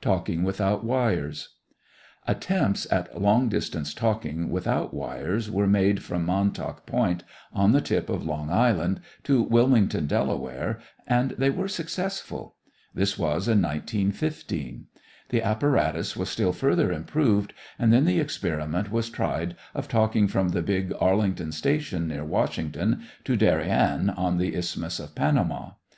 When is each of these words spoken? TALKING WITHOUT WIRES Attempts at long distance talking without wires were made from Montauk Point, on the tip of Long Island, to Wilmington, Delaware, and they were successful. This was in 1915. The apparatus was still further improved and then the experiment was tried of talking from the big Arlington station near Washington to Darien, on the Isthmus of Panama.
TALKING 0.00 0.44
WITHOUT 0.44 0.84
WIRES 0.84 1.48
Attempts 2.28 2.86
at 2.92 3.20
long 3.20 3.48
distance 3.48 3.92
talking 3.92 4.48
without 4.48 4.94
wires 4.94 5.50
were 5.50 5.66
made 5.66 6.00
from 6.00 6.24
Montauk 6.24 6.86
Point, 6.86 7.24
on 7.52 7.72
the 7.72 7.80
tip 7.80 8.08
of 8.08 8.24
Long 8.24 8.50
Island, 8.50 9.00
to 9.24 9.42
Wilmington, 9.42 10.06
Delaware, 10.06 10.78
and 11.08 11.32
they 11.32 11.50
were 11.50 11.66
successful. 11.66 12.54
This 12.94 13.18
was 13.18 13.48
in 13.48 13.60
1915. 13.62 14.86
The 15.30 15.42
apparatus 15.42 16.16
was 16.16 16.28
still 16.30 16.52
further 16.52 16.92
improved 16.92 17.52
and 17.76 17.92
then 17.92 18.04
the 18.04 18.20
experiment 18.20 18.92
was 18.92 19.10
tried 19.10 19.56
of 19.74 19.88
talking 19.88 20.28
from 20.28 20.50
the 20.50 20.62
big 20.62 20.92
Arlington 21.00 21.50
station 21.50 22.06
near 22.06 22.24
Washington 22.24 23.02
to 23.24 23.34
Darien, 23.34 24.08
on 24.08 24.38
the 24.38 24.54
Isthmus 24.54 25.00
of 25.00 25.16
Panama. 25.16 25.72